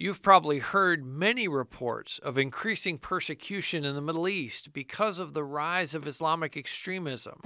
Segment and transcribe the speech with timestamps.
[0.00, 5.42] You've probably heard many reports of increasing persecution in the Middle East because of the
[5.42, 7.40] rise of Islamic extremism.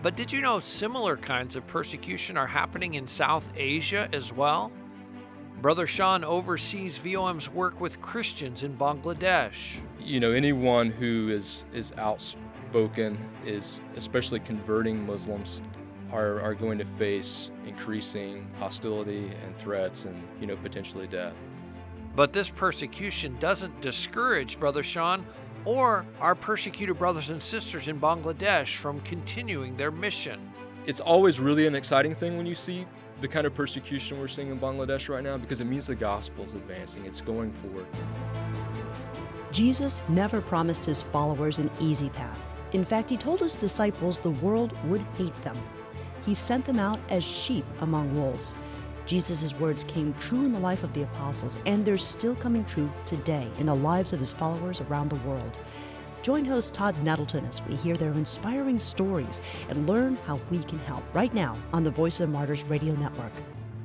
[0.00, 4.72] But did you know similar kinds of persecution are happening in South Asia as well?
[5.60, 9.76] Brother Sean oversees VOM's work with Christians in Bangladesh.
[10.00, 15.60] You know, anyone who is, is outspoken, is especially converting Muslims,
[16.10, 21.34] are, are going to face increasing hostility and threats and, you know, potentially death.
[22.18, 25.24] But this persecution doesn't discourage Brother Sean
[25.64, 30.52] or our persecuted brothers and sisters in Bangladesh from continuing their mission.
[30.84, 32.88] It's always really an exciting thing when you see
[33.20, 36.42] the kind of persecution we're seeing in Bangladesh right now because it means the gospel
[36.42, 37.86] is advancing, it's going forward.
[39.52, 42.44] Jesus never promised his followers an easy path.
[42.72, 45.56] In fact, he told his disciples the world would hate them.
[46.26, 48.56] He sent them out as sheep among wolves.
[49.08, 52.92] Jesus' words came true in the life of the apostles, and they're still coming true
[53.06, 55.50] today in the lives of his followers around the world.
[56.20, 60.78] Join host Todd Nettleton as we hear their inspiring stories and learn how we can
[60.80, 63.32] help right now on the Voice of the Martyrs Radio Network.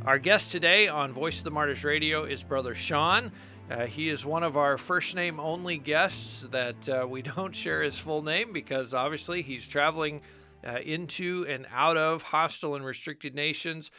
[0.05, 3.31] Our guest today on Voice of the Martyrs Radio is Brother Sean.
[3.71, 7.81] Uh, he is one of our first name only guests that uh, we don't share
[7.81, 10.21] his full name because obviously he's traveling
[10.67, 13.89] uh, into and out of hostile and restricted nations.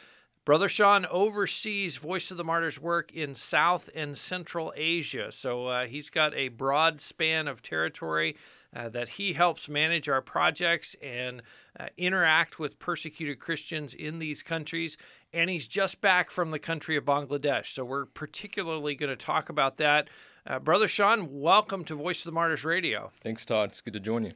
[0.45, 5.31] Brother Sean oversees Voice of the Martyrs work in South and Central Asia.
[5.31, 8.37] So uh, he's got a broad span of territory
[8.75, 11.41] uh, that he helps manage our projects and
[11.79, 14.97] uh, interact with persecuted Christians in these countries.
[15.33, 17.73] And he's just back from the country of Bangladesh.
[17.73, 20.09] So we're particularly going to talk about that.
[20.45, 23.11] Uh, Brother Sean, welcome to Voice of the Martyrs Radio.
[23.19, 23.69] Thanks, Todd.
[23.69, 24.33] It's good to join you.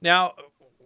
[0.00, 0.34] Now,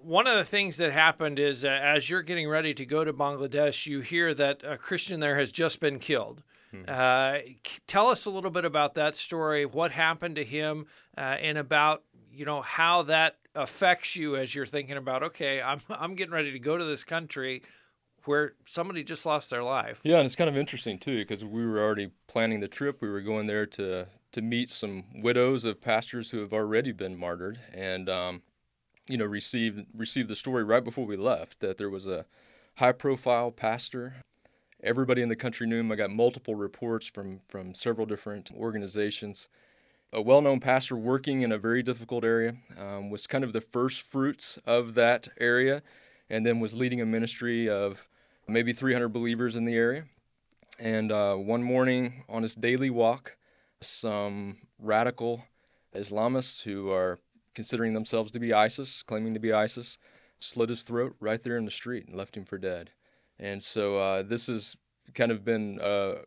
[0.02, 3.12] one of the things that happened is uh, as you're getting ready to go to
[3.12, 6.42] Bangladesh, you hear that a Christian there has just been killed.
[6.70, 6.82] Hmm.
[6.86, 7.38] Uh,
[7.86, 12.02] tell us a little bit about that story, what happened to him, uh, and about
[12.30, 16.52] you know how that affects you as you're thinking about okay, I'm I'm getting ready
[16.52, 17.62] to go to this country
[18.24, 20.00] where somebody just lost their life.
[20.02, 23.00] Yeah, and it's kind of interesting too because we were already planning the trip.
[23.00, 27.16] We were going there to to meet some widows of pastors who have already been
[27.16, 28.42] martyred, and um,
[29.08, 32.26] you know, received received the story right before we left that there was a
[32.76, 34.16] high profile pastor.
[34.82, 35.90] Everybody in the country knew him.
[35.90, 39.48] I got multiple reports from from several different organizations.
[40.10, 44.00] A well-known pastor working in a very difficult area um, was kind of the first
[44.00, 45.82] fruits of that area,
[46.30, 48.08] and then was leading a ministry of
[48.46, 50.04] maybe 300 believers in the area.
[50.78, 53.36] And uh, one morning on his daily walk,
[53.82, 55.44] some radical
[55.94, 57.18] Islamists who are
[57.58, 59.98] considering themselves to be ISIS, claiming to be ISIS,
[60.38, 62.92] slit his throat right there in the street and left him for dead.
[63.36, 64.76] And so uh, this has
[65.12, 66.18] kind of been a,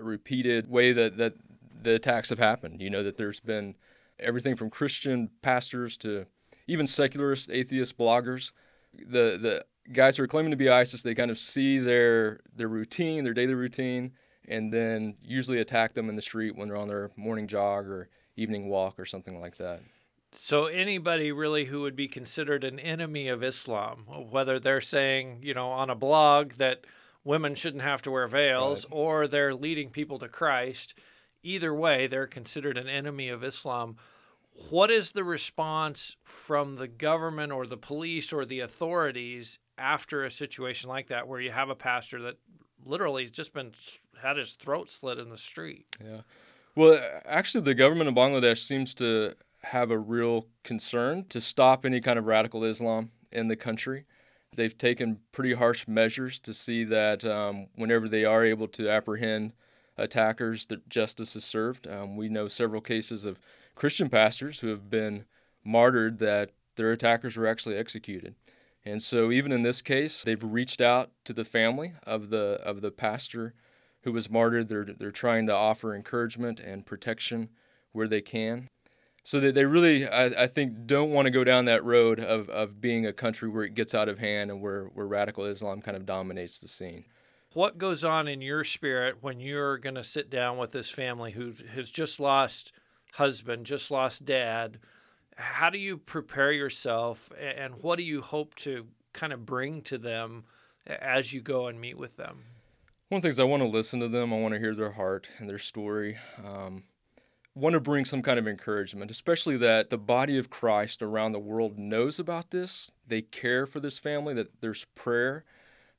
[0.00, 1.34] repeated way that, that
[1.82, 2.80] the attacks have happened.
[2.80, 3.74] You know, that there's been
[4.20, 6.26] everything from Christian pastors to
[6.68, 8.52] even secularist, atheist bloggers.
[8.94, 12.68] The, the guys who are claiming to be ISIS, they kind of see their, their
[12.68, 14.12] routine, their daily routine,
[14.46, 18.10] and then usually attack them in the street when they're on their morning jog or
[18.36, 19.80] evening walk or something like that.
[20.32, 25.54] So anybody really who would be considered an enemy of Islam, whether they're saying, you
[25.54, 26.84] know, on a blog that
[27.24, 28.92] women shouldn't have to wear veils right.
[28.92, 30.94] or they're leading people to Christ,
[31.42, 33.96] either way they're considered an enemy of Islam.
[34.70, 40.30] What is the response from the government or the police or the authorities after a
[40.30, 42.38] situation like that where you have a pastor that
[42.84, 43.72] literally has just been
[44.20, 45.86] had his throat slit in the street?
[46.04, 46.22] Yeah.
[46.74, 52.00] Well, actually the government of Bangladesh seems to have a real concern to stop any
[52.00, 54.04] kind of radical Islam in the country.
[54.54, 59.52] They've taken pretty harsh measures to see that um, whenever they are able to apprehend
[59.96, 61.86] attackers, that justice is served.
[61.86, 63.38] Um, we know several cases of
[63.74, 65.24] Christian pastors who have been
[65.64, 68.34] martyred that their attackers were actually executed.
[68.84, 72.80] And so even in this case, they've reached out to the family of the of
[72.80, 73.54] the pastor
[74.02, 74.68] who was martyred.
[74.68, 77.50] They're they're trying to offer encouragement and protection
[77.92, 78.68] where they can
[79.28, 82.48] so that they really I, I, think don't want to go down that road of,
[82.48, 85.82] of being a country where it gets out of hand and where, where radical islam
[85.82, 87.04] kind of dominates the scene.
[87.52, 91.32] What goes on in your spirit when you're going to sit down with this family
[91.32, 92.72] who has just lost
[93.12, 94.78] husband just lost dad?
[95.36, 99.98] How do you prepare yourself and what do you hope to kind of bring to
[99.98, 100.44] them
[100.86, 102.44] as you go and meet with them?
[103.10, 104.92] One of the things i want to listen to them i want to hear their
[104.92, 106.84] heart and their story um,
[107.58, 111.38] want to bring some kind of encouragement, especially that the body of Christ around the
[111.38, 112.90] world knows about this.
[113.06, 115.44] They care for this family, that there's prayer,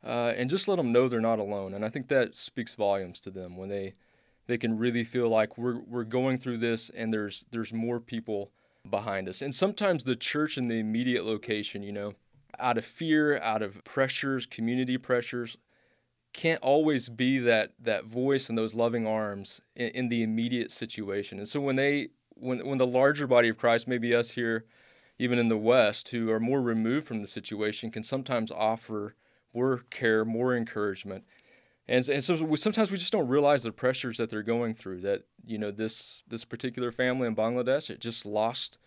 [0.03, 1.73] uh, and just let them know they're not alone.
[1.73, 3.93] And I think that speaks volumes to them when they
[4.47, 8.51] they can really feel like we're we're going through this and there's there's more people
[8.89, 9.41] behind us.
[9.41, 12.13] And sometimes the church in the immediate location, you know,
[12.57, 15.57] out of fear, out of pressures, community pressures,
[16.33, 21.37] can't always be that that voice and those loving arms in, in, the immediate situation.
[21.39, 24.65] And so when they when when the larger body of Christ, maybe us here,
[25.17, 29.15] even in the West, who are more removed from the situation, can sometimes offer
[29.53, 31.23] more care, more encouragement
[31.89, 35.01] and, and so we, sometimes we just don't realize the pressures that they're going through
[35.01, 38.77] that you know this this particular family in bangladesh it just lost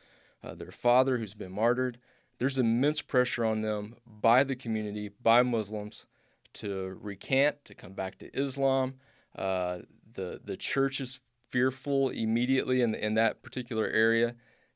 [0.42, 1.98] uh, their father who's been martyred
[2.38, 6.06] there's immense pressure on them by the community by muslims
[6.54, 8.94] to recant to come back to islam
[9.36, 9.78] uh,
[10.14, 11.20] the the church is
[11.50, 14.34] fearful immediately in, in that particular area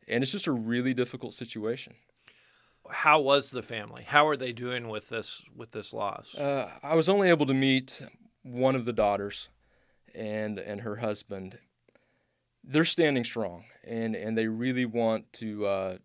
[0.09, 1.95] and it's just a really difficult situation
[2.91, 4.05] how was the family?
[4.05, 6.35] How are they doing with this with this loss?
[6.35, 8.03] Uh, I was only able to meet
[8.43, 9.49] one of the daughters
[10.15, 11.59] and and her husband.
[12.65, 15.99] They're standing strong, and and they really want to uh,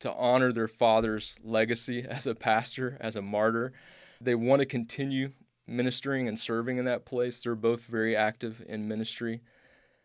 [0.00, 3.72] to honor their father's legacy as a pastor, as a martyr.
[4.20, 5.32] They want to continue
[5.66, 7.40] ministering and serving in that place.
[7.40, 9.40] They're both very active in ministry.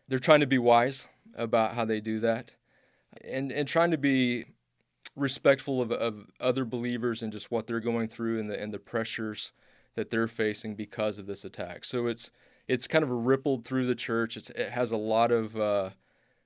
[0.08, 2.54] They're trying to be wise about how they do that,
[3.24, 4.46] and and trying to be
[5.16, 8.78] respectful of, of other believers and just what they're going through and the and the
[8.78, 9.52] pressures
[9.96, 11.84] that they're facing because of this attack.
[11.84, 12.30] So it's
[12.68, 14.36] it's kind of rippled through the church.
[14.36, 15.90] It's, it has a lot of uh,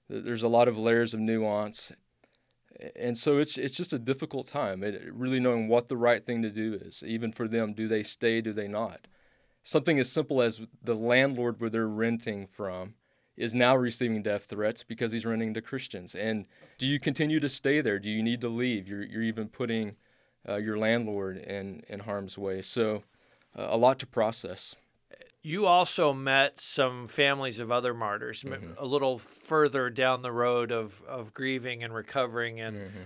[0.09, 1.93] there's a lot of layers of nuance,
[2.97, 4.83] and so it's it's just a difficult time.
[4.83, 7.73] It, really knowing what the right thing to do is, even for them.
[7.73, 8.41] Do they stay?
[8.41, 9.07] Do they not?
[9.63, 12.95] Something as simple as the landlord where they're renting from
[13.37, 16.15] is now receiving death threats because he's renting to Christians.
[16.15, 16.47] And
[16.79, 17.99] do you continue to stay there?
[17.99, 18.87] Do you need to leave?
[18.87, 19.97] You're, you're even putting
[20.49, 22.61] uh, your landlord in, in harm's way.
[22.63, 23.03] So,
[23.59, 24.77] uh, a lot to process.
[25.43, 28.73] You also met some families of other martyrs mm-hmm.
[28.77, 32.61] a little further down the road of, of grieving and recovering.
[32.61, 33.01] And mm-hmm.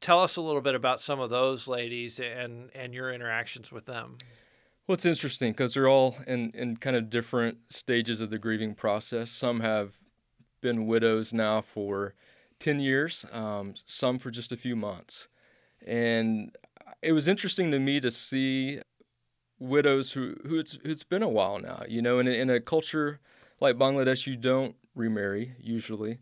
[0.00, 3.86] tell us a little bit about some of those ladies and, and your interactions with
[3.86, 4.18] them.
[4.86, 8.74] Well, it's interesting because they're all in, in kind of different stages of the grieving
[8.74, 9.30] process.
[9.30, 9.94] Some have
[10.60, 12.14] been widows now for
[12.60, 15.28] 10 years, um, some for just a few months.
[15.86, 16.54] And
[17.02, 18.80] it was interesting to me to see
[19.60, 21.84] widows who, who it's, it's been a while now.
[21.88, 23.20] You know, in a, in a culture
[23.60, 26.18] like Bangladesh, you don't remarry usually,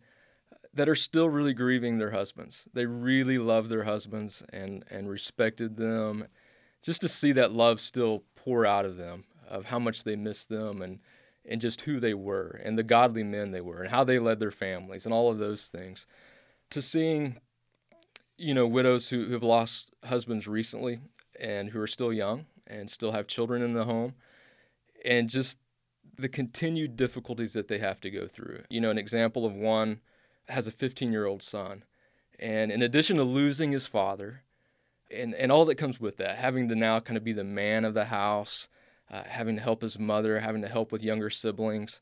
[0.74, 2.68] that are still really grieving their husbands.
[2.74, 6.26] They really love their husbands and, and respected them.
[6.82, 10.48] Just to see that love still pour out of them of how much they missed
[10.48, 11.00] them and
[11.50, 14.38] and just who they were and the godly men they were and how they led
[14.38, 16.06] their families and all of those things
[16.70, 17.38] to seeing
[18.36, 21.00] you know widows who have lost husbands recently
[21.40, 24.14] and who are still young and still have children in the home
[25.04, 25.58] and just
[26.16, 30.00] the continued difficulties that they have to go through you know an example of one
[30.48, 31.84] has a 15 year old son
[32.38, 34.42] and in addition to losing his father
[35.10, 37.84] and and all that comes with that, having to now kind of be the man
[37.84, 38.68] of the house,
[39.10, 42.00] uh, having to help his mother, having to help with younger siblings.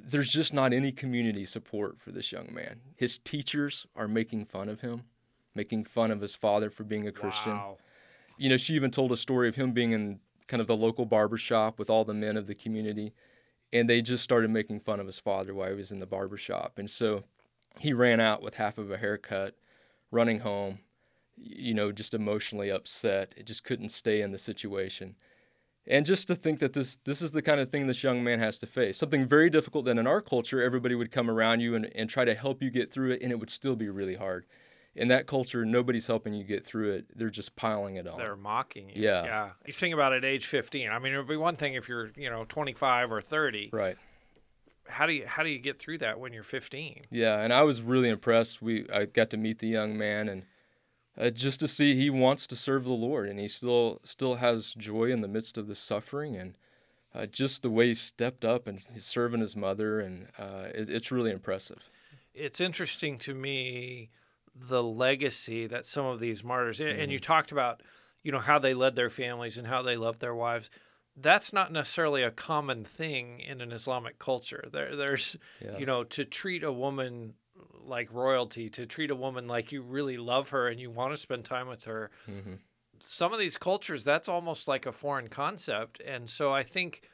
[0.00, 2.80] There's just not any community support for this young man.
[2.96, 5.04] His teachers are making fun of him,
[5.54, 7.52] making fun of his father for being a Christian.
[7.52, 7.78] Wow.
[8.38, 11.04] You know, she even told a story of him being in kind of the local
[11.04, 13.12] barber shop with all the men of the community,
[13.72, 16.36] and they just started making fun of his father while he was in the barber
[16.36, 16.78] shop.
[16.78, 17.24] And so
[17.80, 19.54] he ran out with half of a haircut,
[20.10, 20.78] running home,
[21.36, 23.34] you know, just emotionally upset.
[23.36, 25.16] It just couldn't stay in the situation.
[25.88, 28.40] And just to think that this this is the kind of thing this young man
[28.40, 28.98] has to face.
[28.98, 32.24] Something very difficult that in our culture everybody would come around you and, and try
[32.24, 34.46] to help you get through it and it would still be really hard.
[34.96, 37.04] In that culture, nobody's helping you get through it.
[37.14, 38.18] They're just piling it on.
[38.18, 39.02] They're mocking you.
[39.02, 39.24] Yeah.
[39.24, 39.50] Yeah.
[39.66, 40.88] You think about it age 15.
[40.88, 43.70] I mean, it would be one thing if you're, you know, 25 or 30.
[43.72, 43.96] Right.
[44.88, 47.02] How do you how do you get through that when you're 15?
[47.10, 48.62] Yeah, and I was really impressed.
[48.62, 50.44] We I got to meet the young man and
[51.18, 54.74] uh, just to see he wants to serve the Lord and he still still has
[54.74, 56.56] joy in the midst of the suffering and
[57.14, 60.88] uh, just the way he stepped up and he's serving his mother and uh, it,
[60.88, 61.90] it's really impressive.
[62.34, 64.10] It's interesting to me
[64.58, 66.98] the legacy that some of these martyrs mm-hmm.
[66.98, 67.26] and you mm-hmm.
[67.26, 67.82] talked about
[68.22, 70.70] you know how they led their families and how they loved their wives
[71.16, 74.68] that's not necessarily a common thing in an Islamic culture.
[74.70, 75.78] There, there's, yeah.
[75.78, 77.34] you know, to treat a woman
[77.82, 81.16] like royalty to treat a woman like you really love her and you want to
[81.16, 82.10] spend time with her.
[82.28, 82.54] Mm-hmm.
[83.00, 86.00] Some of these cultures, that's almost like a foreign concept.
[86.04, 87.08] And so I think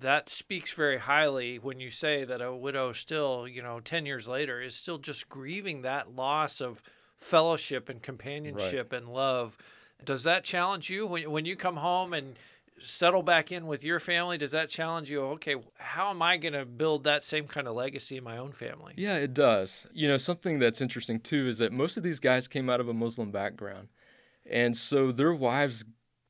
[0.00, 4.28] that speaks very highly when you say that a widow still, you know, 10 years
[4.28, 6.82] later is still just grieving that loss of
[7.16, 9.02] fellowship and companionship right.
[9.02, 9.56] and love.
[10.04, 12.36] Does that challenge you when, when you come home and
[12.78, 14.36] settle back in with your family?
[14.38, 15.22] Does that challenge you?
[15.22, 18.52] Okay, how am I going to build that same kind of legacy in my own
[18.52, 18.94] family?
[18.96, 19.86] Yeah, it does.
[19.92, 22.88] You know, something that's interesting too is that most of these guys came out of
[22.88, 23.88] a Muslim background.
[24.48, 25.84] And so their wives,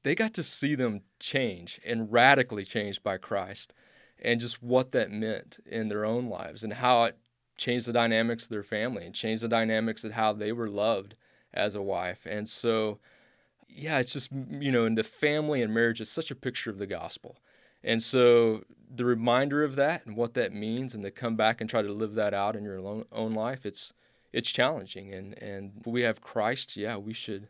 [0.07, 3.75] they got to see them change and radically changed by Christ
[4.23, 7.19] and just what that meant in their own lives and how it
[7.59, 11.17] changed the dynamics of their family and changed the dynamics of how they were loved
[11.53, 12.25] as a wife.
[12.25, 13.01] And so,
[13.69, 16.79] yeah, it's just, you know, in the family and marriage, is such a picture of
[16.79, 17.39] the gospel.
[17.83, 21.69] And so the reminder of that and what that means and to come back and
[21.69, 22.79] try to live that out in your
[23.11, 23.93] own life, it's,
[24.33, 25.13] it's challenging.
[25.13, 27.49] And, and we have Christ, yeah, we should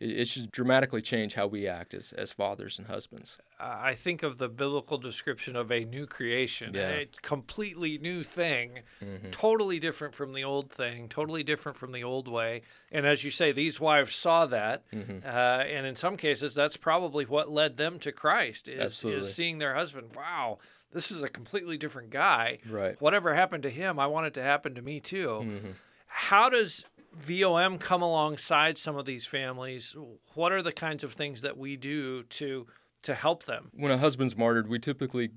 [0.00, 3.36] it should dramatically change how we act as, as fathers and husbands.
[3.58, 6.88] I think of the biblical description of a new creation, yeah.
[6.88, 9.30] a completely new thing, mm-hmm.
[9.30, 12.62] totally different from the old thing, totally different from the old way.
[12.92, 15.18] And as you say, these wives saw that, mm-hmm.
[15.26, 19.58] uh, and in some cases, that's probably what led them to Christ is, is seeing
[19.58, 20.10] their husband.
[20.14, 20.58] Wow,
[20.92, 22.58] this is a completely different guy.
[22.70, 23.00] Right.
[23.00, 25.28] Whatever happened to him, I want it to happen to me too.
[25.28, 25.70] Mm-hmm.
[26.06, 26.84] How does
[27.20, 29.96] VOM come alongside some of these families?
[30.34, 32.66] What are the kinds of things that we do to
[33.02, 33.70] to help them?
[33.74, 35.30] When a husband's martyred, we typically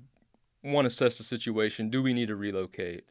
[0.62, 1.90] want to assess the situation.
[1.90, 3.04] Do we need to relocate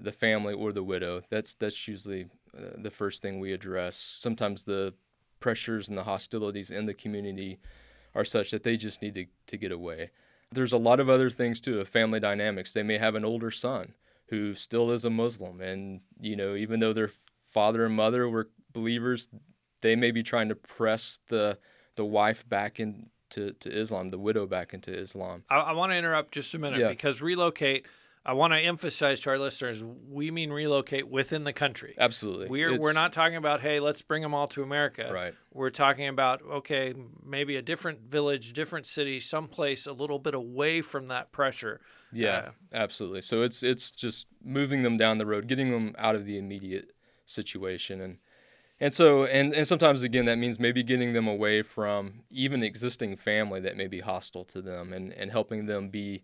[0.00, 1.22] the family or the widow?
[1.30, 3.96] That's that's usually uh, the first thing we address.
[3.96, 4.94] Sometimes the
[5.40, 7.58] pressures and the hostilities in the community
[8.14, 10.10] are such that they just need to, to get away.
[10.50, 12.72] There's a lot of other things too of family dynamics.
[12.72, 13.94] They may have an older son
[14.28, 17.10] who still is a Muslim, and you know, even though they're
[17.56, 19.28] father and mother were believers,
[19.80, 21.58] they may be trying to press the
[21.94, 25.42] the wife back into to Islam, the widow back into Islam.
[25.48, 26.90] I, I want to interrupt just a minute yeah.
[26.90, 27.86] because relocate.
[28.26, 31.94] I want to emphasize to our listeners, we mean relocate within the country.
[31.96, 32.48] Absolutely.
[32.48, 35.08] We're it's, we're not talking about hey, let's bring them all to America.
[35.10, 35.32] Right.
[35.54, 36.92] We're talking about okay,
[37.24, 41.80] maybe a different village, different city, someplace a little bit away from that pressure.
[42.12, 43.22] Yeah, uh, absolutely.
[43.22, 46.90] So it's it's just moving them down the road, getting them out of the immediate
[47.26, 48.00] situation.
[48.00, 48.18] And
[48.80, 53.16] and so and and sometimes again that means maybe getting them away from even existing
[53.16, 56.22] family that may be hostile to them and and helping them be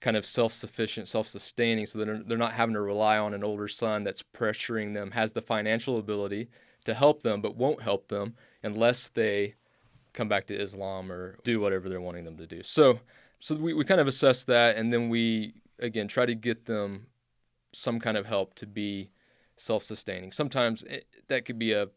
[0.00, 3.68] kind of self-sufficient self-sustaining so that they're, they're not having to rely on an older
[3.68, 6.48] son that's pressuring them has the financial ability
[6.84, 9.54] to help them but won't help them unless they
[10.12, 12.62] come back to Islam or do whatever they're wanting them to do.
[12.62, 13.00] So
[13.40, 17.06] so we, we kind of assess that and then we again try to get them
[17.72, 19.10] some kind of help to be
[19.56, 20.32] self-sustaining.
[20.32, 21.88] Sometimes it, that could be a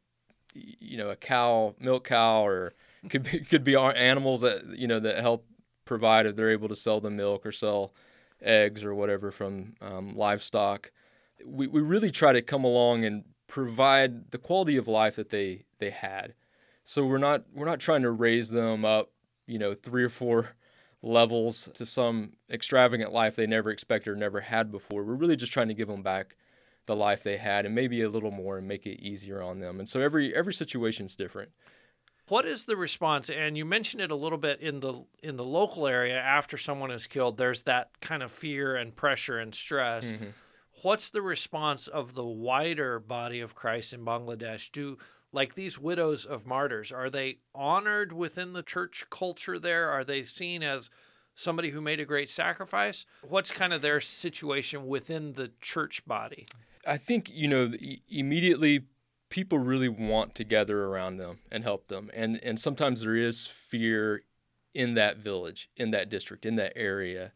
[0.53, 2.73] you know a cow, milk cow, or
[3.09, 5.45] could be could be our animals that you know that help
[5.85, 7.93] provide if they're able to sell the milk or sell
[8.41, 10.91] eggs or whatever from um, livestock.
[11.45, 15.65] We we really try to come along and provide the quality of life that they
[15.79, 16.33] they had.
[16.83, 19.11] So we're not we're not trying to raise them up,
[19.45, 20.55] you know, three or four
[21.03, 25.03] levels to some extravagant life they never expected or never had before.
[25.03, 26.36] We're really just trying to give them back
[26.87, 29.79] the life they had and maybe a little more and make it easier on them.
[29.79, 31.51] And so every every situation is different.
[32.29, 33.29] What is the response?
[33.29, 36.91] And you mentioned it a little bit in the in the local area after someone
[36.91, 37.37] is killed.
[37.37, 40.11] There's that kind of fear and pressure and stress.
[40.11, 40.29] Mm-hmm.
[40.81, 44.71] What's the response of the wider body of Christ in Bangladesh?
[44.71, 44.97] Do
[45.31, 49.89] like these widows of martyrs are they honored within the church culture there?
[49.89, 50.89] Are they seen as
[51.35, 53.05] somebody who made a great sacrifice?
[53.21, 56.45] What's kind of their situation within the church body?
[56.87, 57.71] I think you know
[58.09, 58.85] immediately
[59.29, 63.45] people really want to gather around them and help them, and and sometimes there is
[63.45, 64.23] fear
[64.73, 67.33] in that village, in that district, in that area.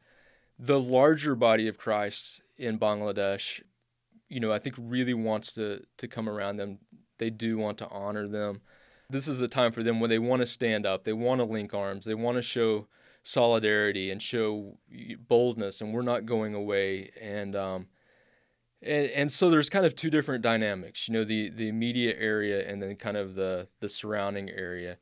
[0.57, 3.61] The larger body of Christ in Bangladesh,
[4.29, 6.79] you know, I think really wants to to come around them.
[7.17, 8.61] They do want to honor them.
[9.09, 11.45] This is a time for them when they want to stand up, they want to
[11.45, 12.87] link arms, they want to show
[13.23, 14.77] solidarity and show
[15.27, 17.11] boldness, and we're not going away.
[17.19, 17.87] And um,
[18.81, 22.67] and, and so there's kind of two different dynamics, you know, the, the immediate area
[22.67, 24.97] and then kind of the, the surrounding area.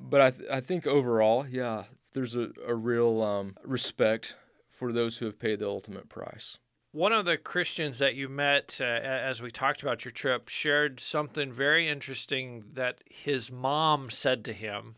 [0.00, 4.36] But I, th- I think overall, yeah, there's a, a real um, respect
[4.70, 6.58] for those who have paid the ultimate price.
[6.92, 11.00] One of the Christians that you met uh, as we talked about your trip shared
[11.00, 14.94] something very interesting that his mom said to him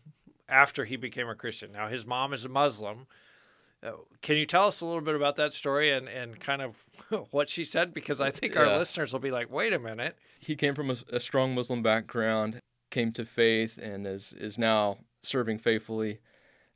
[0.47, 1.73] after he became a Christian.
[1.73, 3.07] Now, his mom is a Muslim,
[3.83, 6.85] Uh, can you tell us a little bit about that story and, and kind of
[7.31, 7.93] what she said?
[7.93, 8.77] Because I think our yeah.
[8.77, 10.17] listeners will be like, wait a minute.
[10.39, 12.59] He came from a, a, strong Muslim background,
[12.91, 16.19] came to faith, and is, is now serving faithfully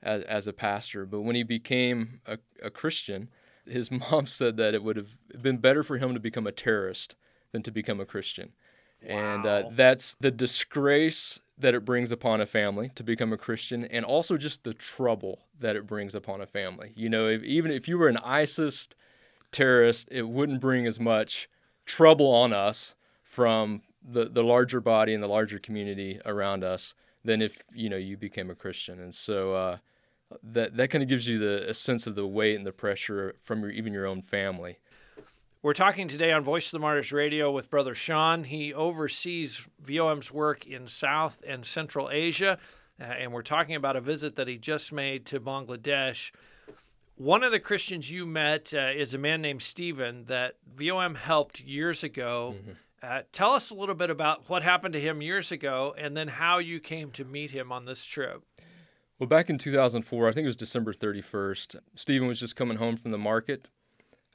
[0.02, 1.06] as, as a pastor.
[1.06, 3.30] But when he became a, a Christian,
[3.66, 5.10] his mom said that it would have
[5.42, 7.16] been better for him to become a terrorist
[7.52, 8.54] than to become a Christian.
[9.02, 13.86] And uh, that's the disgrace that it brings upon a family to become a Christian,
[13.86, 16.92] and also just the trouble that it brings upon a family.
[16.96, 18.90] You know, if, even if you were an ISIS
[19.52, 21.50] terrorist, it wouldn't bring as much
[21.86, 27.42] trouble on us from the, the larger body and the larger community around us than
[27.42, 29.00] if you know you became a Christian.
[29.00, 29.78] And so uh,
[30.44, 33.36] that that kind of gives you the a sense of the weight and the pressure
[33.44, 34.78] from your even your own family.
[35.66, 38.44] We're talking today on Voice of the Martyrs Radio with Brother Sean.
[38.44, 42.60] He oversees VOM's work in South and Central Asia,
[43.02, 46.30] uh, and we're talking about a visit that he just made to Bangladesh.
[47.16, 51.62] One of the Christians you met uh, is a man named Stephen that VOM helped
[51.62, 52.54] years ago.
[53.02, 56.28] Uh, tell us a little bit about what happened to him years ago and then
[56.28, 58.44] how you came to meet him on this trip.
[59.18, 62.98] Well, back in 2004, I think it was December 31st, Stephen was just coming home
[62.98, 63.68] from the market.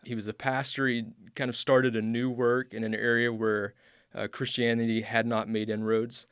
[0.05, 0.87] He was a pastor.
[0.87, 1.05] He
[1.35, 3.75] kind of started a new work in an area where
[4.15, 6.27] uh, Christianity had not made inroads.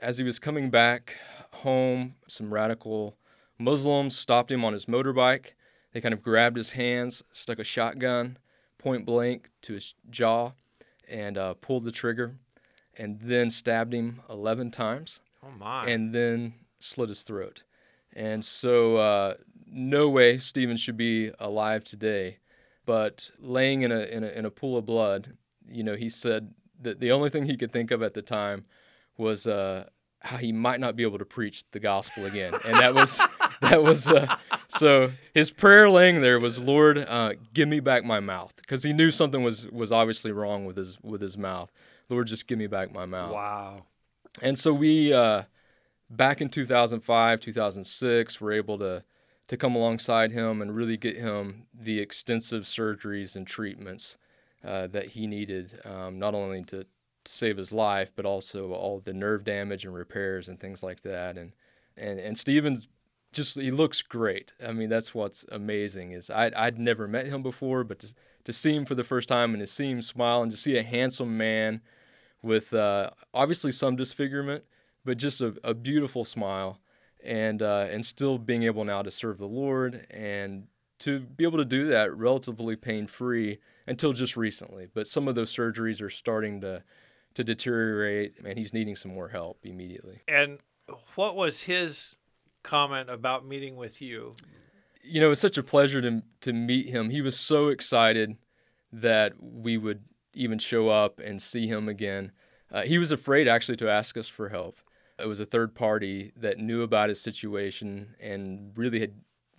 [0.00, 1.16] As he was coming back
[1.52, 3.16] home, some radical
[3.58, 5.46] Muslims stopped him on his motorbike.
[5.92, 8.38] They kind of grabbed his hands, stuck a shotgun
[8.78, 10.52] point blank to his jaw,
[11.08, 12.34] and uh, pulled the trigger,
[12.98, 15.86] and then stabbed him 11 times Oh, my.
[15.86, 17.62] and then slit his throat.
[18.14, 19.34] And so, uh,
[19.66, 22.38] no way Stephen should be alive today.
[22.86, 25.36] But laying in a, in a in a pool of blood,
[25.68, 28.64] you know, he said that the only thing he could think of at the time
[29.18, 29.84] was uh,
[30.20, 33.20] how he might not be able to preach the gospel again, and that was
[33.60, 34.36] that was uh,
[34.68, 35.12] so.
[35.34, 39.10] His prayer laying there was, "Lord, uh, give me back my mouth," because he knew
[39.10, 41.72] something was was obviously wrong with his with his mouth.
[42.08, 43.32] Lord, just give me back my mouth.
[43.32, 43.82] wow.
[44.42, 45.42] And so we, uh,
[46.10, 49.02] back in 2005, 2006, were able to
[49.48, 54.18] to come alongside him and really get him the extensive surgeries and treatments
[54.64, 56.84] uh, that he needed, um, not only to
[57.24, 61.36] save his life, but also all the nerve damage and repairs and things like that.
[61.36, 61.52] And
[61.96, 62.88] and and Stephen's
[63.32, 64.52] just he looks great.
[64.64, 68.52] I mean, that's what's amazing is I I'd never met him before, but to to
[68.52, 70.82] see him for the first time and to see him smile and to see a
[70.82, 71.80] handsome man
[72.42, 74.64] with uh, obviously some disfigurement,
[75.04, 76.80] but just a, a beautiful smile,
[77.26, 80.66] and uh, and still being able now to serve the Lord and
[81.00, 84.86] to be able to do that relatively pain free until just recently.
[84.92, 86.82] But some of those surgeries are starting to
[87.34, 90.22] to deteriorate, and he's needing some more help immediately.
[90.26, 90.58] And
[91.16, 92.16] what was his
[92.62, 94.34] comment about meeting with you?
[95.08, 97.10] you know, it was such a pleasure to to meet him.
[97.10, 98.36] He was so excited
[98.92, 102.32] that we would even show up and see him again.
[102.70, 104.78] Uh, he was afraid actually to ask us for help.
[105.18, 109.14] It was a third party that knew about his situation and really had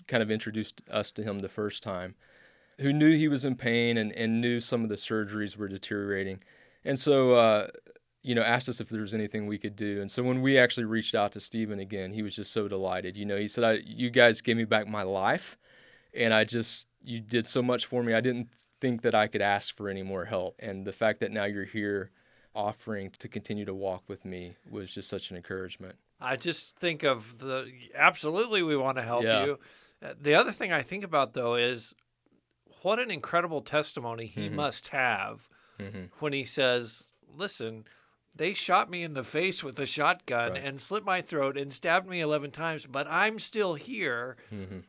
[0.07, 2.15] kind of introduced us to him the first time,
[2.79, 6.41] who knew he was in pain and, and knew some of the surgeries were deteriorating.
[6.85, 7.67] And so, uh,
[8.23, 10.01] you know, asked us if there was anything we could do.
[10.01, 13.17] And so when we actually reached out to Stephen again, he was just so delighted.
[13.17, 15.57] You know, he said, "You guys gave me back my life,
[16.13, 18.13] and I just you did so much for me.
[18.13, 20.55] I didn't think that I could ask for any more help.
[20.59, 22.11] And the fact that now you're here,
[22.57, 27.03] offering to continue to walk with me, was just such an encouragement." I just think
[27.03, 29.45] of the absolutely we want to help Yeah.
[29.45, 29.59] you.
[30.01, 31.93] Uh, The other thing I think about though is
[32.81, 34.53] what an incredible testimony he Mhm.
[34.53, 35.47] must have
[35.79, 37.85] hmm when he says, "Listen,
[38.35, 40.63] they shot me in the face with a shotgun Right.
[40.63, 44.79] and slit my throat and stabbed me 11 times, but I'm still here." hmm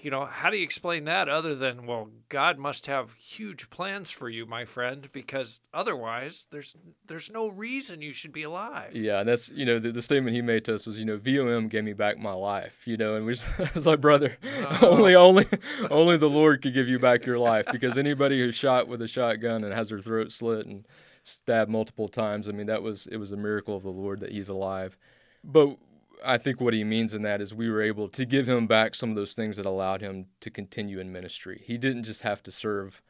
[0.00, 4.10] You know, how do you explain that other than, well, God must have huge plans
[4.10, 8.94] for you, my friend, because otherwise there's there's no reason you should be alive.
[8.94, 11.16] Yeah, and that's you know the, the statement he made to us was you know
[11.16, 14.36] VOM gave me back my life, you know, and we just, was like brother,
[14.80, 14.90] Oh.
[14.96, 15.46] only only
[15.90, 19.08] only the Lord could give you back your life because anybody who's shot with a
[19.08, 20.86] shotgun and has their throat slit and
[21.24, 24.32] stabbed multiple times, I mean that was it was a miracle of the Lord that
[24.32, 24.96] he's alive.
[25.44, 25.76] But
[26.24, 28.94] I think what he means in that is we were able to give him back
[28.94, 31.62] some of those things that allowed him to continue in ministry.
[31.64, 33.02] He didn't just have to serve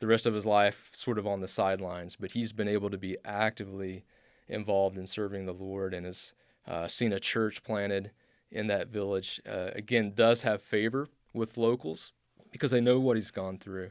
[0.00, 2.98] the rest of his life sort of on the sidelines, but he's been able to
[2.98, 4.04] be actively
[4.48, 6.32] involved in serving the Lord and has
[6.66, 8.10] uh, seen a church planted
[8.50, 9.40] in that village.
[9.48, 12.12] Uh, again, does have favor with locals
[12.50, 13.90] because they know what he's gone through.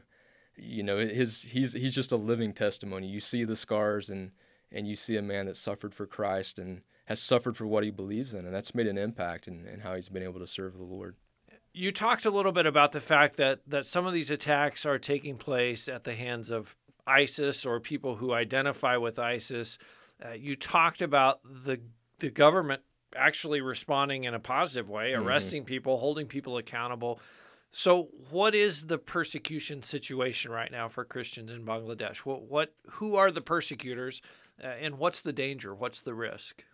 [0.56, 3.08] You know, his he's he's just a living testimony.
[3.08, 4.30] You see the scars and
[4.70, 7.90] and you see a man that suffered for Christ and has suffered for what he
[7.90, 10.76] believes in, and that's made an impact in, in how he's been able to serve
[10.76, 11.16] the Lord.
[11.72, 14.98] You talked a little bit about the fact that that some of these attacks are
[14.98, 19.78] taking place at the hands of ISIS or people who identify with ISIS.
[20.24, 21.80] Uh, you talked about the
[22.20, 22.82] the government
[23.16, 25.24] actually responding in a positive way, Mhm.
[25.24, 27.20] arresting people, holding people accountable.
[27.70, 32.18] So, what is the persecution situation right now for Christians in Bangladesh?
[32.18, 34.22] What, what, who are the persecutors,
[34.62, 35.74] uh, and what's the danger?
[35.74, 36.64] What's the risk?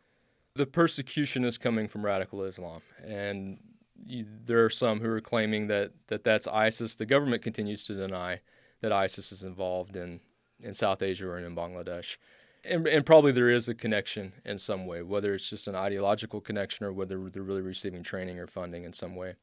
[0.56, 3.58] The persecution is coming from radical Islam, and
[4.04, 6.94] you, there are some who are claiming that, that that's ISIS.
[6.94, 8.40] The government continues to deny
[8.80, 10.20] that ISIS is involved in,
[10.62, 12.16] in South Asia or in Bangladesh.
[12.64, 16.40] And, and probably there is a connection in some way, whether it's just an ideological
[16.40, 19.34] connection or whether they're really receiving training or funding in some way.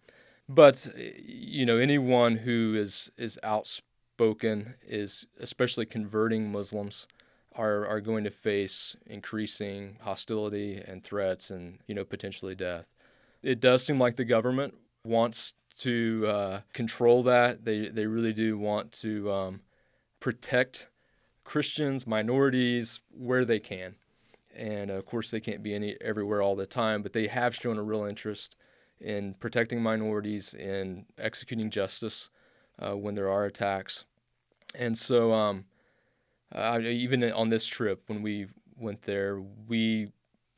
[0.50, 7.08] But you know, anyone who is is outspoken is especially converting Muslims
[7.56, 12.86] are are going to face increasing hostility and threats and you know potentially death.
[13.44, 17.66] It does seem like the government wants to uh, control that.
[17.66, 19.62] They they really do want to um,
[20.20, 20.88] protect
[21.44, 23.96] Christians, minorities where they can,
[24.56, 27.02] and of course they can't be any everywhere all the time.
[27.02, 28.56] But they have shown a real interest
[29.00, 32.30] in protecting minorities, in executing justice
[32.80, 34.06] uh, when there are attacks.
[34.76, 35.66] And so, um,
[36.54, 40.12] uh, even on this trip, when we went there, we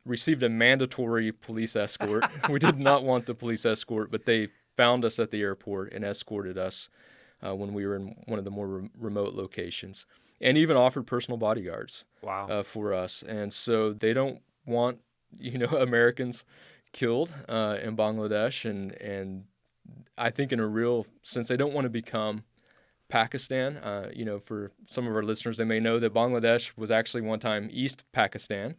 [0.06, 2.25] received a mandatory police escort.
[2.49, 6.06] we did not want the police escort, but they found us at the airport and
[6.06, 6.89] escorted us
[7.45, 10.06] uh, when we were in one of the more re- remote locations,
[10.41, 12.06] and even offered personal bodyguards.
[12.21, 12.47] Wow.
[12.47, 14.99] Uh, for us, and so they don't want
[15.38, 16.45] you know Americans
[16.91, 19.45] killed uh, in Bangladesh, and and
[20.17, 22.43] I think in a real sense they don't want to become
[23.10, 23.78] Pakistan.
[23.78, 27.22] Uh, you know, for some of our listeners, they may know that Bangladesh was actually
[27.22, 28.76] one time East Pakistan,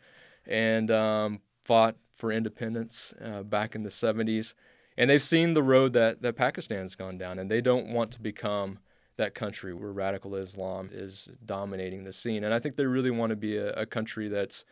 [0.46, 4.54] and um, fought for independence uh, back in the 70s.
[4.96, 8.20] And they've seen the road that that Pakistan's gone down, and they don't want to
[8.20, 8.78] become
[9.16, 12.42] that country where radical Islam is dominating the scene.
[12.44, 14.64] And I think they really want to be a, a country that's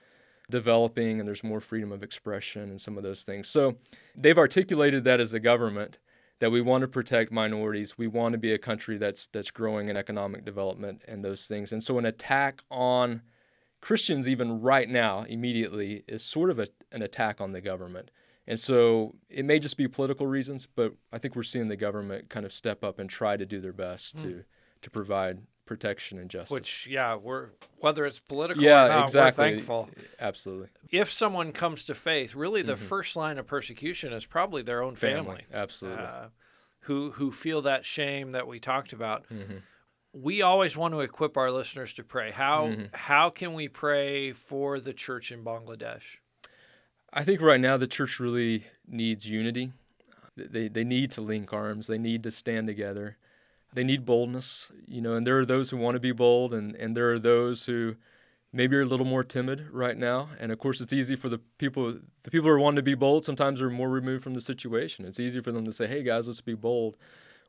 [0.51, 3.49] developing and there's more freedom of expression and some of those things.
[3.49, 3.77] So
[4.17, 5.99] they've articulated that as a government
[6.41, 7.99] that we want to protect minorities.
[7.99, 11.73] We want to be a country that's that's growing in economic development and those things.
[11.73, 13.23] And so an attack on
[13.81, 18.11] Christians even right now immediately is sort of a, an attack on the government.
[18.47, 22.31] And so it may just be political reasons, but I think we're seeing the government
[22.31, 24.23] kind of step up and try to do their best mm.
[24.23, 24.45] to
[24.81, 26.51] to provide protection and justice.
[26.51, 29.45] Which, yeah, we're whether it's political yeah, or not, exactly.
[29.45, 29.89] we're thankful.
[30.19, 30.69] Absolutely.
[30.91, 32.85] If someone comes to faith, really the mm-hmm.
[32.85, 35.25] first line of persecution is probably their own family.
[35.25, 35.45] family.
[35.53, 36.03] Absolutely.
[36.03, 36.27] Uh,
[36.81, 39.29] who who feel that shame that we talked about.
[39.29, 39.59] Mm-hmm.
[40.15, 42.33] We always want to equip our listeners to pray.
[42.33, 42.85] How mm-hmm.
[42.95, 46.03] how can we pray for the church in Bangladesh?
[47.13, 49.73] I think right now the church really needs unity.
[50.35, 51.87] They they need to link arms.
[51.87, 53.19] They need to stand together
[53.73, 56.75] they need boldness, you know, and there are those who want to be bold, and,
[56.77, 57.97] and there are those who
[58.53, 60.31] maybe are a little more timid right now.
[60.41, 62.95] And of course, it's easy for the people the people who are wanting to be
[62.95, 65.05] bold sometimes are more removed from the situation.
[65.05, 66.97] It's easy for them to say, "Hey guys, let's be bold,"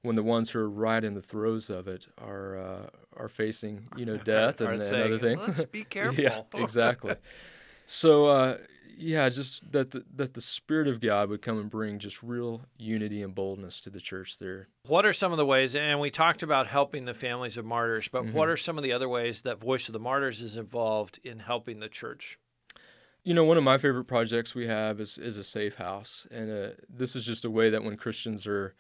[0.02, 3.88] when the ones who are right in the throes of it are uh, are facing
[3.96, 5.42] you know death and, and other things.
[5.48, 6.24] Let's be careful.
[6.24, 7.16] yeah, exactly.
[7.86, 8.58] so uh,
[8.98, 12.62] yeah, just that the, that the Spirit of God would come and bring just real
[12.78, 14.68] unity and boldness to the church there.
[14.88, 18.08] What are some of the ways, and we talked about helping the families of martyrs,
[18.08, 18.34] but mm-hmm.
[18.34, 21.40] what are some of the other ways that Voice of the Martyrs is involved in
[21.40, 22.40] helping the church?
[23.24, 26.26] You know, one of my favorite projects we have is, is a safe house.
[26.32, 28.76] And uh, this is just a way that when Christians are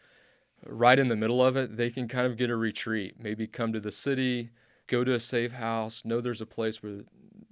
[0.65, 3.73] right in the middle of it, they can kind of get a retreat, maybe come
[3.73, 4.49] to the city,
[4.87, 7.01] go to a safe house, know there's a place where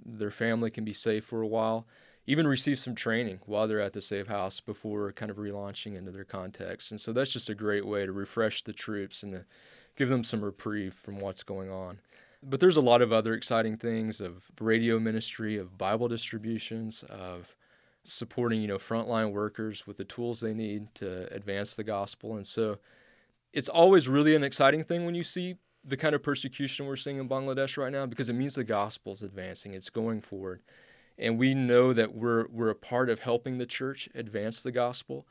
[0.05, 1.85] their family can be safe for a while
[2.27, 6.11] even receive some training while they're at the safe house before kind of relaunching into
[6.11, 6.91] their context.
[6.91, 9.45] And so that's just a great way to refresh the troops and to
[9.95, 11.99] give them some reprieve from what's going on.
[12.43, 17.55] But there's a lot of other exciting things of radio ministry, of Bible distributions, of
[18.03, 22.35] supporting, you know, frontline workers with the tools they need to advance the gospel.
[22.35, 22.77] And so
[23.53, 27.17] it's always really an exciting thing when you see the kind of persecution we're seeing
[27.17, 30.61] in Bangladesh right now because it means the gospel is advancing, it's going forward
[31.17, 35.27] and we know that we're we're a part of helping the church advance the gospel.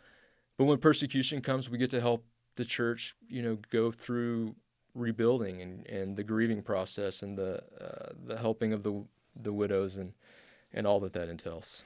[0.57, 2.25] But when persecution comes, we get to help
[2.57, 4.57] the church, you know, go through
[4.95, 9.97] rebuilding and, and the grieving process and the uh, the helping of the the widows
[9.97, 10.13] and
[10.73, 11.85] and all that that entails.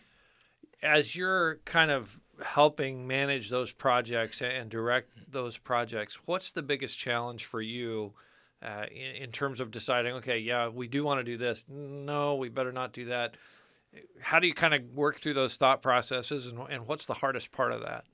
[0.83, 6.99] As you're kind of helping manage those projects and direct those projects, what's the biggest
[6.99, 8.15] challenge for you
[8.63, 10.15] uh, in, in terms of deciding?
[10.15, 11.67] Okay, yeah, we do want to do this.
[11.69, 13.35] No, we better not do that
[14.21, 17.53] how do you kind of work through those thought processes and, and what's the hardest
[17.53, 18.05] part of that?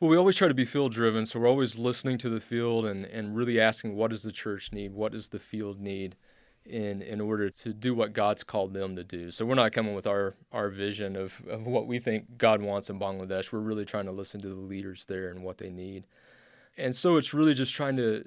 [0.00, 2.86] Well, we always try to be field driven, so we're always listening to the field
[2.86, 6.16] and, and really asking what does the church need, what does the field need
[6.64, 9.30] in in order to do what God's called them to do.
[9.30, 12.90] So we're not coming with our, our vision of, of what we think God wants
[12.90, 13.52] in Bangladesh.
[13.52, 16.04] We're really trying to listen to the leaders there and what they need.
[16.76, 18.24] And so it's really just trying to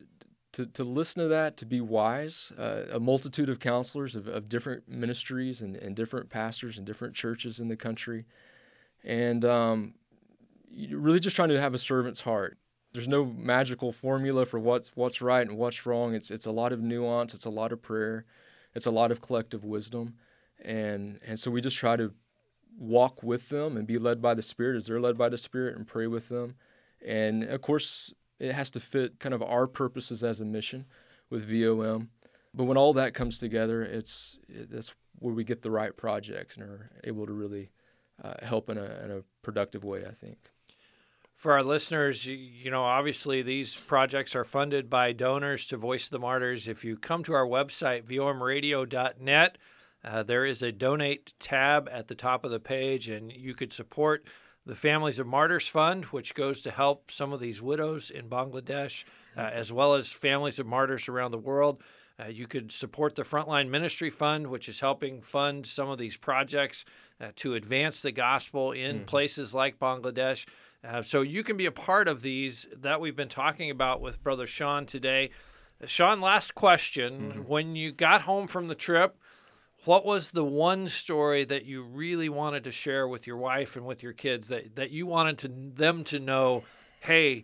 [0.56, 4.48] to, to listen to that, to be wise, uh, a multitude of counselors of, of
[4.48, 8.24] different ministries and, and different pastors and different churches in the country.
[9.04, 9.96] And um,
[10.90, 12.58] really just trying to have a servant's heart.
[12.94, 16.16] There's no magical formula for what's what's right and what's wrong.
[16.16, 17.34] It's it's a lot of nuance.
[17.34, 18.24] It's a lot of prayer.
[18.74, 20.14] It's a lot of collective wisdom,
[20.64, 22.14] and and so we just try to
[22.78, 25.76] walk with them and be led by the Spirit as they're led by the Spirit
[25.76, 26.56] and pray with them.
[27.06, 30.86] And of course, it has to fit kind of our purposes as a mission
[31.30, 32.10] with VOM.
[32.54, 36.64] But when all that comes together, it's that's where we get the right project and
[36.64, 37.72] are able to really
[38.24, 40.38] uh, help in a, in a productive way, I think.
[41.36, 46.12] For our listeners, you know, obviously these projects are funded by donors to Voice of
[46.12, 46.68] the Martyrs.
[46.68, 49.58] If you come to our website, vomradio.net,
[50.04, 53.74] uh, there is a donate tab at the top of the page, and you could
[53.74, 54.26] support
[54.66, 59.04] the Families of Martyrs Fund, which goes to help some of these widows in Bangladesh,
[59.38, 61.82] uh, as well as families of martyrs around the world.
[62.20, 66.18] Uh, you could support the Frontline Ministry Fund, which is helping fund some of these
[66.18, 66.86] projects
[67.20, 69.06] uh, to advance the gospel in mm-hmm.
[69.06, 70.46] places like Bangladesh.
[70.84, 74.24] Uh, so you can be a part of these that we've been talking about with
[74.24, 75.30] Brother Sean today.
[75.86, 77.34] Sean, last question.
[77.34, 77.42] Mm-hmm.
[77.42, 79.18] When you got home from the trip,
[79.86, 83.86] what was the one story that you really wanted to share with your wife and
[83.86, 86.64] with your kids that, that you wanted to them to know
[87.02, 87.44] hey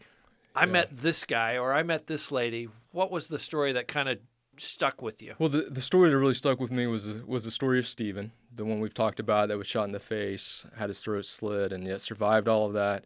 [0.56, 0.71] i yeah.
[0.71, 2.67] met this guy or i met this lady.
[2.91, 4.19] What was the story that kind of
[4.58, 5.36] stuck with you?
[5.39, 8.32] Well the, the story that really stuck with me was was the story of stephen
[8.54, 11.71] the one we've talked about that was shot in the face had his throat slit
[11.71, 13.06] and yet survived all of that.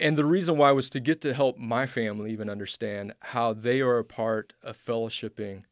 [0.00, 3.80] And the reason why was to get to help my family even understand how they
[3.80, 5.62] are a part of fellowshipping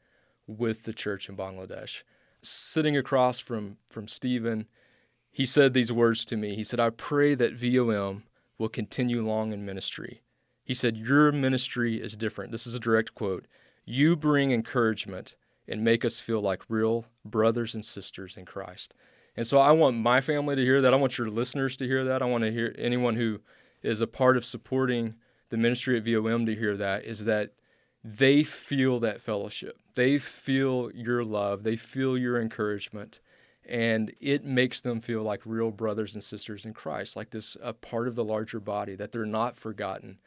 [0.46, 2.02] with the church in bangladesh
[2.48, 4.66] sitting across from, from Stephen,
[5.30, 6.54] he said these words to me.
[6.54, 8.24] He said, I pray that VOM
[8.58, 10.22] will continue long in ministry.
[10.64, 12.52] He said, Your ministry is different.
[12.52, 13.46] This is a direct quote.
[13.84, 15.36] You bring encouragement
[15.68, 18.94] and make us feel like real brothers and sisters in Christ.
[19.36, 20.94] And so I want my family to hear that.
[20.94, 22.22] I want your listeners to hear that.
[22.22, 23.40] I want to hear anyone who
[23.82, 25.14] is a part of supporting
[25.50, 27.52] the ministry at VOM to hear that is that
[28.06, 29.80] they feel that fellowship.
[29.94, 31.64] They feel your love.
[31.64, 33.20] They feel your encouragement.
[33.68, 37.72] And it makes them feel like real brothers and sisters in Christ, like this a
[37.72, 40.18] part of the larger body, that they're not forgotten.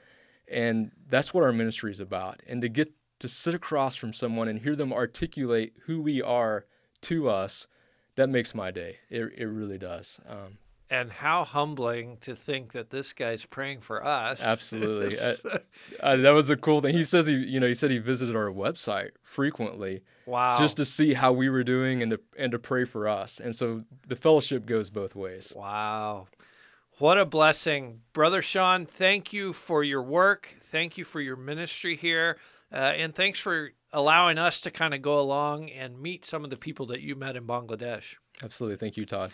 [0.52, 2.42] And that's what our ministry is about.
[2.46, 6.66] And to get to sit across from someone and hear them articulate who we are
[7.04, 7.68] to us,
[8.16, 8.98] that makes my day.
[9.10, 10.20] It, it really does.
[10.28, 10.58] Um,
[10.90, 14.42] and how humbling to think that this guy's praying for us.
[14.42, 15.18] Absolutely,
[16.00, 16.96] uh, that was a cool thing.
[16.96, 20.02] He says he, you know, he said he visited our website frequently.
[20.26, 20.56] Wow.
[20.58, 23.40] Just to see how we were doing and to and to pray for us.
[23.40, 25.54] And so the fellowship goes both ways.
[25.56, 26.28] Wow.
[27.00, 28.02] What a blessing.
[28.12, 30.56] Brother Sean, thank you for your work.
[30.70, 32.38] Thank you for your ministry here.
[32.72, 36.50] Uh, and thanks for allowing us to kind of go along and meet some of
[36.50, 38.16] the people that you met in Bangladesh.
[38.44, 38.78] Absolutely.
[38.78, 39.32] Thank you, Todd.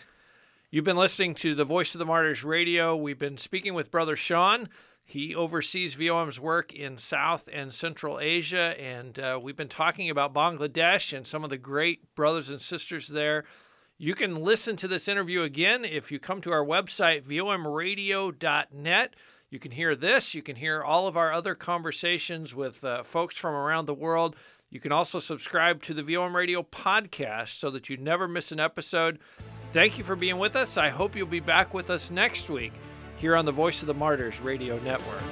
[0.68, 2.96] You've been listening to the Voice of the Martyrs radio.
[2.96, 4.68] We've been speaking with Brother Sean.
[5.04, 10.34] He oversees VOM's work in South and Central Asia, and uh, we've been talking about
[10.34, 13.44] Bangladesh and some of the great brothers and sisters there.
[13.96, 19.14] You can listen to this interview again if you come to our website, vomradio.net.
[19.48, 20.34] You can hear this.
[20.34, 24.34] You can hear all of our other conversations with uh, folks from around the world.
[24.68, 28.58] You can also subscribe to the VOM Radio podcast so that you never miss an
[28.58, 29.20] episode.
[29.72, 30.76] Thank you for being with us.
[30.76, 32.72] I hope you'll be back with us next week
[33.16, 35.22] here on the Voice of the Martyrs Radio Network.